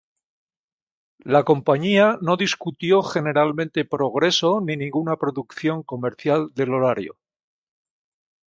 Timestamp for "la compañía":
1.23-2.17